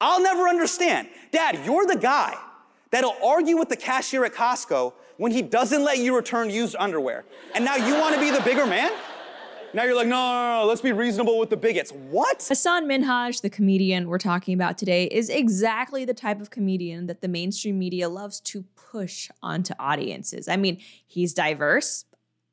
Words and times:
I'll 0.00 0.22
never 0.22 0.48
understand. 0.48 1.08
Dad, 1.32 1.60
you're 1.64 1.86
the 1.86 1.96
guy 1.96 2.36
that'll 2.90 3.16
argue 3.24 3.56
with 3.56 3.68
the 3.68 3.76
cashier 3.76 4.24
at 4.24 4.32
Costco 4.32 4.92
when 5.16 5.32
he 5.32 5.42
doesn't 5.42 5.82
let 5.82 5.98
you 5.98 6.14
return 6.14 6.48
used 6.50 6.76
underwear. 6.78 7.24
And 7.54 7.64
now 7.64 7.76
you 7.76 7.94
want 7.94 8.14
to 8.14 8.20
be 8.20 8.30
the 8.30 8.40
bigger 8.42 8.66
man? 8.66 8.92
Now 9.74 9.84
you're 9.84 9.96
like, 9.96 10.06
no, 10.06 10.16
no, 10.16 10.60
no, 10.60 10.66
let's 10.66 10.80
be 10.80 10.92
reasonable 10.92 11.38
with 11.38 11.50
the 11.50 11.56
bigots. 11.56 11.92
What? 11.92 12.42
Hasan 12.42 12.88
Minhaj, 12.88 13.42
the 13.42 13.50
comedian 13.50 14.08
we're 14.08 14.18
talking 14.18 14.54
about 14.54 14.78
today, 14.78 15.04
is 15.04 15.28
exactly 15.28 16.06
the 16.06 16.14
type 16.14 16.40
of 16.40 16.48
comedian 16.48 17.06
that 17.06 17.20
the 17.20 17.28
mainstream 17.28 17.78
media 17.78 18.08
loves 18.08 18.40
to 18.40 18.64
push 18.76 19.28
onto 19.42 19.74
audiences. 19.78 20.48
I 20.48 20.56
mean, 20.56 20.78
he's 21.06 21.34
diverse, 21.34 22.06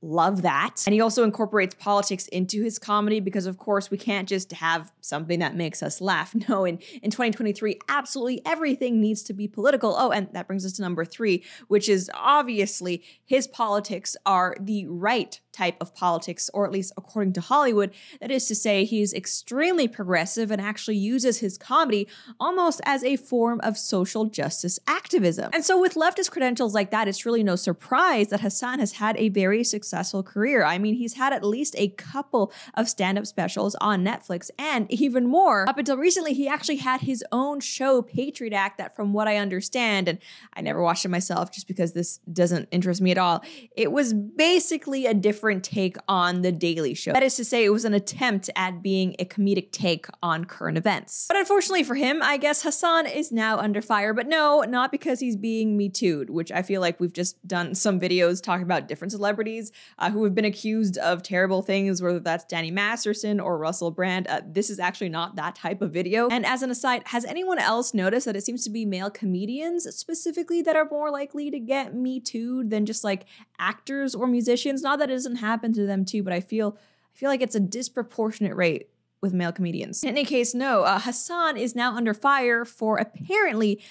Love 0.06 0.44
that. 0.44 0.84
And 0.86 0.94
he 0.94 1.02
also 1.02 1.24
incorporates 1.24 1.74
politics 1.74 2.28
into 2.28 2.62
his 2.62 2.78
comedy 2.78 3.20
because, 3.20 3.48
of 3.48 3.58
course, 3.58 3.90
we 3.90 3.98
can't 3.98 4.30
just 4.30 4.52
have 4.52 4.92
something 5.02 5.40
that 5.40 5.55
makes 5.55 5.82
us 5.82 6.00
laugh. 6.00 6.34
No, 6.48 6.64
in, 6.64 6.78
in 7.02 7.10
2023, 7.10 7.80
absolutely 7.90 8.41
everything 8.46 9.02
needs 9.02 9.23
to 9.23 9.34
be 9.34 9.48
political. 9.48 9.96
Oh, 9.98 10.12
and 10.12 10.27
that 10.34 10.46
brings 10.46 10.63
us 10.63 10.73
to 10.73 10.84
number 10.84 11.04
three, 11.04 11.44
which 11.70 11.90
is 11.90 12.12
obviously 12.13 13.04
his 13.26 13.48
politics 13.48 14.16
are 14.27 14.55
the 14.60 14.86
right 14.86 15.40
type 15.55 15.77
of 15.80 15.95
politics, 15.95 16.50
or 16.54 16.66
at 16.66 16.72
least 16.72 16.94
according 16.98 17.34
to 17.34 17.41
Hollywood. 17.41 17.94
That 18.20 18.32
is 18.32 18.48
to 18.48 18.55
say, 18.55 18.84
he's 18.84 19.13
extremely 19.13 19.88
progressive 19.88 20.52
and 20.52 20.62
actually 20.62 20.98
uses 20.98 21.40
his 21.40 21.58
comedy 21.58 22.08
almost 22.40 22.82
as 22.86 23.04
a 23.04 23.16
form 23.16 23.62
of 23.63 23.77
social 23.77 24.26
justice 24.26 24.80
activism. 24.88 25.52
And 25.54 25.63
so, 25.63 25.80
with 25.80 25.96
leftist 25.96 26.32
credentials 26.32 26.73
like 26.73 26.91
that, 26.91 27.08
it's 27.08 27.26
really 27.26 27.44
no 27.44 27.55
surprise 27.55 28.27
that 28.30 28.41
Hasan 28.41 28.80
has 28.80 28.94
had 28.94 29.16
a 29.18 29.30
very 29.30 29.63
successful 29.63 30.23
career. 30.23 30.66
I 30.66 30.77
mean, 30.77 30.96
he's 30.96 31.13
had 31.13 31.32
at 31.32 31.44
least 31.44 31.76
a 31.77 31.88
couple 31.90 32.52
of 32.74 32.90
stand 32.90 33.18
up 33.18 33.26
specials 33.26 33.76
on 33.76 34.04
Netflix, 34.04 34.49
and 34.60 34.91
even 34.91 35.26
more, 35.27 35.68
up 35.70 35.77
until 35.77 35.98
recently, 35.98 36.34
he 36.34 36.48
actually 36.48 36.77
had 36.77 37.02
his 37.02 37.24
own 37.32 37.60
show, 37.62 38.02
Patriot 38.02 38.54
Act, 38.54 38.77
that 38.77 38.96
from 38.96 39.13
what 39.13 39.27
I 39.27 39.38
understand, 39.38 40.08
and 40.10 40.20
I 40.54 40.62
never 40.62 40.82
watched 40.82 41.05
it 41.05 41.10
myself 41.10 41.51
just 41.51 41.68
because 41.68 41.94
this 41.94 42.20
doesn't 42.32 42.68
interest 42.72 43.01
me 43.01 43.12
at 43.12 43.18
all, 43.18 43.44
it 43.76 43.91
was 43.91 44.13
basically 44.13 45.05
a 45.05 45.13
different 45.13 45.45
different 45.46 45.63
take 45.63 45.96
on 46.07 46.41
The 46.41 46.51
Daily 46.51 46.96
Show. 46.96 47.13
That 47.13 47.21
is 47.21 47.35
to 47.35 47.46
say, 47.46 47.65
it 47.65 47.70
was 47.70 47.85
an 47.85 47.93
attempt 47.93 48.49
at 48.55 48.82
being 48.82 49.15
a 49.20 49.26
comedic 49.26 49.71
take 49.71 50.07
on 50.24 50.46
current 50.46 50.76
events. 50.76 51.26
But 51.27 51.38
unfortunately 51.38 51.84
for 51.84 51.93
him, 51.93 52.24
I 52.24 52.38
guess 52.38 52.63
Hasan 52.63 53.05
is 53.05 53.32
now 53.32 53.60
under 53.60 53.79
fire. 53.79 54.12
But 54.12 54.26
no, 54.26 54.62
not 54.62 54.91
because 54.91 55.20
he's 55.20 55.35
being 55.35 55.77
Me 55.77 55.88
Too'd, 55.88 56.32
which 56.32 56.51
I 56.51 56.63
feel 56.63 56.82
like 56.82 56.99
we've 56.99 57.13
just 57.13 57.48
done 57.48 57.76
some 57.76 57.99
videos 57.99 58.41
talking 58.41 58.63
about 58.63 58.88
different 58.88 59.12
celebrities 59.12 59.71
uh, 59.99 60.10
who 60.10 60.23
have 60.23 60.34
been 60.34 60.46
accused 60.46 60.98
of 60.98 61.21
terrible 61.21 61.62
things, 61.62 62.01
whether 62.01 62.20
that's 62.20 62.46
Danny 62.46 62.71
Masterson 62.71 63.40
or 63.40 63.60
Russell 63.60 63.91
Brand. 63.91 64.25
Uh, 64.25 64.41
this 64.47 64.72
is 64.72 64.79
actually 64.79 65.09
not 65.09 65.35
that 65.35 65.53
type 65.53 65.84
of 65.84 65.91
video. 65.91 66.28
And 66.29 66.44
as 66.44 66.63
an 66.63 66.72
aside, 66.72 67.03
has 67.06 67.23
anyone 67.23 67.59
else 67.59 67.94
noticed 67.94 68.25
that 68.25 68.35
it 68.35 68.44
seems 68.44 68.63
to 68.63 68.72
be 68.72 68.84
male 68.84 69.12
comedians 69.12 69.84
specifically 69.96 70.63
that 70.63 70.75
are 70.75 70.88
more 70.90 71.12
likely 71.12 71.51
to 71.51 71.59
get 71.59 71.94
Me 71.94 72.19
Too'd 72.19 72.72
than 72.72 72.88
just 72.88 73.03
like 73.03 73.25
actors 73.59 74.16
or 74.16 74.28
musicians? 74.28 74.81
Not 74.81 75.00
that 75.00 75.09
it 75.09 75.13
doesn't 75.13 75.38
happen 75.38 75.73
to 75.73 75.85
them 75.85 76.06
too, 76.06 76.23
but 76.23 76.34
I 76.34 76.39
feel 76.39 76.78
I 77.13 77.17
feel 77.17 77.29
like 77.29 77.41
it's 77.41 77.56
a 77.56 77.59
disproportionate 77.59 78.56
rate 78.56 78.89
with 79.22 79.34
male 79.34 79.51
comedians. 79.51 80.03
In 80.03 80.09
any 80.09 80.25
case, 80.25 80.53
no, 80.53 80.84
uh, 80.84 81.00
Hasan 81.00 81.57
is 81.57 81.75
now 81.75 81.95
under 81.95 82.13
fire 82.13 82.66
for 82.66 82.97
apparently 82.97 83.81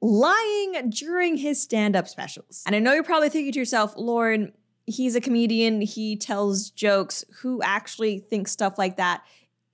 lying 0.00 0.90
during 0.90 1.36
his 1.36 1.60
stand 1.60 1.96
up 1.96 2.06
specials. 2.06 2.62
And 2.66 2.76
I 2.76 2.78
know 2.78 2.92
you're 2.92 3.02
probably 3.02 3.30
thinking 3.30 3.52
to 3.52 3.58
yourself, 3.58 3.94
Lauren, 3.96 4.52
he's 4.86 5.16
a 5.16 5.20
comedian, 5.20 5.80
he 5.80 6.16
tells 6.16 6.70
jokes. 6.70 7.24
Who 7.40 7.62
actually 7.62 8.18
thinks 8.18 8.52
stuff 8.52 8.78
like 8.78 8.96
that 8.98 9.22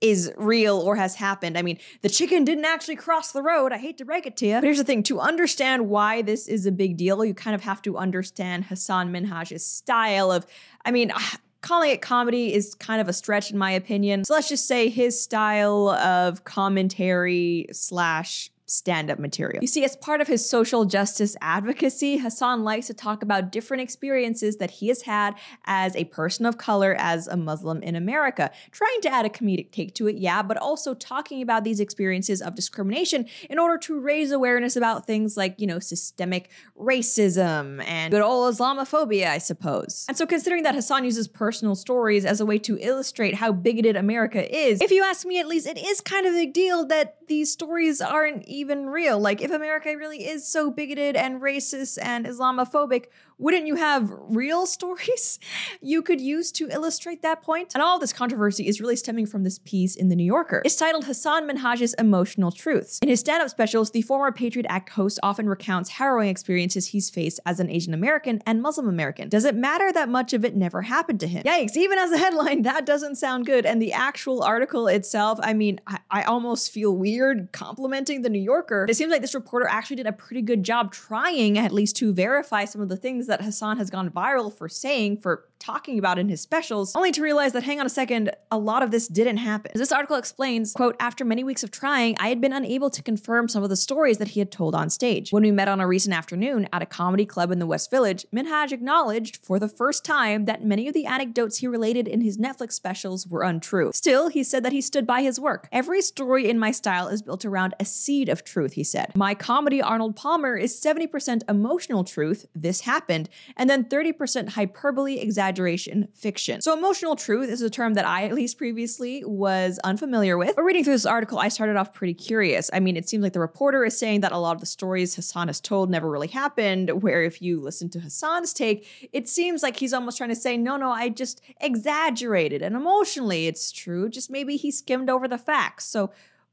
is 0.01 0.31
real 0.37 0.79
or 0.79 0.95
has 0.95 1.15
happened. 1.15 1.57
I 1.57 1.61
mean, 1.61 1.79
the 2.01 2.09
chicken 2.09 2.43
didn't 2.43 2.65
actually 2.65 2.95
cross 2.95 3.31
the 3.31 3.41
road. 3.41 3.71
I 3.71 3.77
hate 3.77 3.97
to 3.99 4.05
break 4.05 4.25
it 4.25 4.37
to 4.37 4.47
you. 4.47 4.55
But 4.55 4.65
here's 4.65 4.77
the 4.77 4.83
thing 4.83 5.03
to 5.03 5.19
understand 5.19 5.89
why 5.89 6.21
this 6.21 6.47
is 6.47 6.65
a 6.65 6.71
big 6.71 6.97
deal, 6.97 7.23
you 7.23 7.33
kind 7.33 7.55
of 7.55 7.61
have 7.61 7.81
to 7.83 7.97
understand 7.97 8.65
Hasan 8.65 9.11
Minhaj's 9.11 9.65
style 9.65 10.31
of, 10.31 10.45
I 10.83 10.91
mean, 10.91 11.11
ah, 11.13 11.37
calling 11.61 11.89
it 11.89 12.01
comedy 12.01 12.53
is 12.53 12.75
kind 12.75 13.01
of 13.01 13.07
a 13.07 13.13
stretch 13.13 13.51
in 13.51 13.57
my 13.57 13.71
opinion. 13.71 14.23
So 14.25 14.33
let's 14.33 14.49
just 14.49 14.67
say 14.67 14.89
his 14.89 15.19
style 15.19 15.89
of 15.89 16.43
commentary 16.43 17.67
slash 17.71 18.51
stand 18.65 19.11
up 19.11 19.19
material. 19.19 19.61
You 19.61 19.67
see, 19.67 19.83
as 19.83 19.95
part 19.97 20.21
of 20.21 20.27
his 20.27 20.47
social 20.47 20.85
justice 20.85 21.35
advocacy, 21.41 22.17
Hasan 22.17 22.63
likes 22.63 22.87
to 22.87 22.93
talk 22.93 23.21
about 23.21 23.51
different 23.51 23.81
experiences 23.81 24.57
that 24.57 24.71
he 24.71 24.87
has 24.87 25.03
had 25.03 25.35
as 25.65 25.95
a 25.95 26.05
person 26.05 26.45
of 26.45 26.57
color, 26.57 26.95
as 26.97 27.27
a 27.27 27.37
Muslim 27.37 27.83
in 27.83 27.95
America, 27.95 28.51
trying 28.71 29.01
to 29.01 29.09
add 29.09 29.25
a 29.25 29.29
comedic 29.29 29.71
take 29.71 29.93
to 29.95 30.07
it, 30.07 30.15
yeah, 30.15 30.41
but 30.41 30.57
also 30.57 30.93
talking 30.93 31.41
about 31.41 31.63
these 31.63 31.79
experiences 31.79 32.41
of 32.41 32.55
discrimination 32.55 33.25
in 33.49 33.59
order 33.59 33.77
to 33.77 33.99
raise 33.99 34.31
awareness 34.31 34.75
about 34.75 35.05
things 35.05 35.37
like, 35.37 35.59
you 35.59 35.67
know, 35.67 35.79
systemic 35.79 36.49
racism 36.79 37.83
and 37.85 38.11
good 38.11 38.21
old 38.21 38.55
Islamophobia, 38.55 39.27
I 39.27 39.37
suppose. 39.37 40.05
And 40.07 40.17
so, 40.17 40.25
considering 40.25 40.63
that 40.63 40.75
Hasan 40.75 41.03
uses 41.03 41.27
personal 41.27 41.75
stories 41.75 42.25
as 42.25 42.39
a 42.39 42.45
way 42.45 42.57
to 42.59 42.77
illustrate 42.79 43.35
how 43.35 43.51
bigoted 43.51 43.95
America 43.95 44.55
is, 44.55 44.81
if 44.81 44.91
you 44.91 45.03
ask 45.03 45.25
me 45.25 45.39
at 45.39 45.47
least, 45.47 45.67
it 45.67 45.77
is 45.77 46.01
kind 46.01 46.25
of 46.25 46.33
a 46.33 46.45
big 46.45 46.53
deal 46.53 46.85
that 46.85 47.17
these 47.27 47.51
stories 47.51 48.01
aren't 48.01 48.47
even 48.55 48.87
real. 48.87 49.19
Like, 49.19 49.41
if 49.41 49.51
America 49.51 49.95
really 49.97 50.27
is 50.27 50.47
so 50.47 50.71
bigoted 50.71 51.15
and 51.15 51.41
racist 51.41 51.97
and 52.01 52.25
Islamophobic, 52.25 53.05
wouldn't 53.37 53.67
you 53.67 53.75
have 53.75 54.13
real 54.29 54.65
stories 54.75 55.39
you 55.81 56.01
could 56.01 56.21
use 56.21 56.51
to 56.53 56.69
illustrate 56.69 57.21
that 57.21 57.41
point? 57.41 57.71
And 57.73 57.81
all 57.81 57.99
this 57.99 58.13
controversy 58.13 58.67
is 58.67 58.79
really 58.79 58.95
stemming 58.95 59.25
from 59.25 59.43
this 59.43 59.59
piece 59.59 59.95
in 59.95 60.09
The 60.09 60.15
New 60.15 60.23
Yorker. 60.23 60.61
It's 60.65 60.75
titled 60.75 61.05
Hasan 61.05 61.47
Minhaj's 61.47 61.93
Emotional 61.95 62.51
Truths. 62.51 62.99
In 62.99 63.09
his 63.09 63.19
stand 63.19 63.41
up 63.41 63.49
specials, 63.49 63.91
the 63.91 64.01
former 64.01 64.31
Patriot 64.31 64.65
Act 64.69 64.89
host 64.89 65.19
often 65.21 65.47
recounts 65.47 65.89
harrowing 65.91 66.29
experiences 66.29 66.87
he's 66.87 67.09
faced 67.09 67.39
as 67.45 67.59
an 67.59 67.69
Asian 67.69 67.93
American 67.93 68.41
and 68.45 68.61
Muslim 68.61 68.87
American. 68.87 69.29
Does 69.29 69.45
it 69.45 69.55
matter 69.55 69.91
that 69.91 70.09
much 70.09 70.33
of 70.33 70.45
it 70.45 70.55
never 70.55 70.83
happened 70.83 71.19
to 71.21 71.27
him? 71.27 71.43
Yikes, 71.43 71.75
even 71.75 71.97
as 71.99 72.11
a 72.11 72.17
headline, 72.17 72.61
that 72.63 72.85
doesn't 72.85 73.15
sound 73.15 73.45
good. 73.45 73.65
And 73.65 73.81
the 73.81 73.93
actual 73.93 74.43
article 74.43 74.87
itself, 74.87 75.39
I 75.41 75.53
mean, 75.53 75.79
I, 75.87 75.99
I 76.09 76.23
almost 76.23 76.71
feel 76.71 76.95
weird 76.95 77.51
complimenting 77.51 78.21
The 78.21 78.29
New 78.29 78.41
Yorker. 78.41 78.85
It 78.89 78.95
seems 78.95 79.11
like 79.11 79.21
this 79.21 79.35
reporter 79.35 79.67
actually 79.67 79.97
did 79.97 80.07
a 80.07 80.13
pretty 80.13 80.41
good 80.41 80.63
job 80.63 80.91
trying, 80.91 81.57
at 81.57 81.71
least, 81.71 81.95
to 81.97 82.13
verify 82.13 82.65
some 82.65 82.81
of 82.81 82.89
the 82.89 82.97
things 82.97 83.24
things 83.25 83.37
that 83.37 83.43
Hasan 83.43 83.77
has 83.77 83.89
gone 83.89 84.09
viral 84.09 84.53
for 84.53 84.69
saying, 84.69 85.17
for 85.17 85.45
talking 85.59 85.97
about 85.97 86.19
in 86.19 86.29
his 86.29 86.41
specials, 86.41 86.95
only 86.95 87.11
to 87.11 87.21
realize 87.21 87.53
that, 87.53 87.63
hang 87.63 87.79
on 87.79 87.85
a 87.85 87.89
second, 87.89 88.29
a 88.51 88.57
lot 88.57 88.83
of 88.83 88.91
this 88.91 89.07
didn't 89.07 89.37
happen. 89.37 89.71
This 89.73 89.91
article 89.91 90.15
explains, 90.15 90.73
quote, 90.73 90.95
after 90.99 91.25
many 91.25 91.43
weeks 91.43 91.63
of 91.63 91.71
trying, 91.71 92.15
I 92.19 92.27
had 92.27 92.39
been 92.39 92.53
unable 92.53 92.89
to 92.91 93.01
confirm 93.01 93.47
some 93.47 93.63
of 93.63 93.69
the 93.69 93.75
stories 93.75 94.17
that 94.19 94.29
he 94.29 94.39
had 94.39 94.51
told 94.51 94.75
on 94.75 94.89
stage. 94.89 95.31
When 95.31 95.43
we 95.43 95.51
met 95.51 95.67
on 95.67 95.81
a 95.81 95.87
recent 95.87 96.13
afternoon 96.15 96.67
at 96.71 96.83
a 96.83 96.85
comedy 96.85 97.25
club 97.25 97.51
in 97.51 97.59
the 97.59 97.65
West 97.65 97.89
Village, 97.89 98.25
Minhaj 98.33 98.71
acknowledged 98.71 99.37
for 99.37 99.57
the 99.57 99.67
first 99.67 100.05
time 100.05 100.45
that 100.45 100.63
many 100.63 100.87
of 100.87 100.93
the 100.93 101.05
anecdotes 101.05 101.57
he 101.57 101.67
related 101.67 102.07
in 102.07 102.21
his 102.21 102.37
Netflix 102.37 102.73
specials 102.73 103.25
were 103.25 103.41
untrue. 103.41 103.91
Still, 103.93 104.27
he 104.27 104.43
said 104.43 104.63
that 104.63 104.71
he 104.71 104.81
stood 104.81 105.07
by 105.07 105.21
his 105.23 105.39
work. 105.39 105.67
Every 105.71 106.01
story 106.01 106.47
in 106.49 106.59
my 106.59 106.71
style 106.71 107.07
is 107.07 107.21
built 107.23 107.45
around 107.45 107.73
a 107.79 107.85
seed 107.85 108.29
of 108.29 108.43
truth, 108.43 108.73
he 108.73 108.83
said. 108.83 109.15
My 109.15 109.33
comedy, 109.33 109.81
Arnold 109.81 110.15
Palmer, 110.15 110.55
is 110.55 110.79
70% 110.79 111.41
emotional 111.49 112.03
truth, 112.03 112.45
this 112.53 112.81
happened, 112.81 113.14
and 113.57 113.69
then 113.69 113.85
30% 113.85 114.49
hyperbole, 114.49 115.19
exaggeration, 115.19 115.45
exaggeration 115.55 116.07
fiction. 116.13 116.61
So, 116.61 116.77
emotional 116.77 117.15
truth 117.15 117.49
is 117.49 117.61
a 117.61 117.69
term 117.69 117.93
that 117.95 118.05
I, 118.05 118.25
at 118.25 118.33
least 118.33 118.57
previously, 118.57 119.23
was 119.25 119.79
unfamiliar 119.83 120.37
with. 120.37 120.55
But 120.55 120.63
reading 120.63 120.83
through 120.83 120.93
this 120.93 121.05
article, 121.05 121.39
I 121.39 121.49
started 121.49 121.75
off 121.75 121.93
pretty 121.93 122.13
curious. 122.13 122.69
I 122.73 122.79
mean, 122.79 122.97
it 122.97 123.07
seems 123.07 123.23
like 123.23 123.33
the 123.33 123.39
reporter 123.39 123.85
is 123.85 123.97
saying 123.97 124.21
that 124.21 124.31
a 124.31 124.37
lot 124.37 124.55
of 124.55 124.59
the 124.59 124.65
stories 124.65 125.15
Hasan 125.15 125.47
has 125.47 125.59
told 125.59 125.89
never 125.89 126.09
really 126.09 126.27
happened, 126.27 127.03
where 127.03 127.23
if 127.23 127.41
you 127.41 127.59
listen 127.59 127.89
to 127.91 127.99
Hasan's 127.99 128.53
take, 128.53 129.09
it 129.11 129.27
seems 129.29 129.63
like 129.63 129.77
he's 129.77 129.93
almost 129.93 130.17
trying 130.17 130.29
to 130.29 130.35
say, 130.35 130.57
no, 130.57 130.77
no, 130.77 130.91
I 130.91 131.09
just 131.09 131.41
exaggerated. 131.61 132.61
And 132.61 132.75
emotionally, 132.75 133.47
it's 133.47 133.71
true, 133.71 134.09
just 134.09 134.29
maybe 134.29 134.57
he 134.57 134.71
skimmed 134.71 135.09
over 135.09 135.27
the 135.27 135.37
facts. 135.37 135.85
So, 135.85 136.11